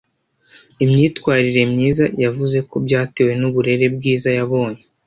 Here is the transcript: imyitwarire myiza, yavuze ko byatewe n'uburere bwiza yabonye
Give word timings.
imyitwarire 0.83 1.61
myiza, 1.71 2.05
yavuze 2.23 2.57
ko 2.69 2.75
byatewe 2.85 3.31
n'uburere 3.39 3.85
bwiza 3.95 4.29
yabonye 4.37 4.81